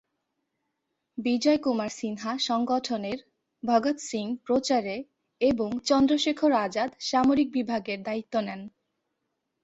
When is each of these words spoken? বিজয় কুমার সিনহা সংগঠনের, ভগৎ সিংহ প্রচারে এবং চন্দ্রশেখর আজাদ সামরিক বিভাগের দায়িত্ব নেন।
বিজয় 1.17 1.57
কুমার 1.57 1.89
সিনহা 1.89 2.33
সংগঠনের, 2.39 3.19
ভগৎ 3.63 3.97
সিংহ 4.01 4.31
প্রচারে 4.45 4.97
এবং 5.41 5.69
চন্দ্রশেখর 5.85 6.51
আজাদ 6.57 6.89
সামরিক 6.99 7.47
বিভাগের 7.51 7.99
দায়িত্ব 8.03 8.33
নেন। 8.39 8.61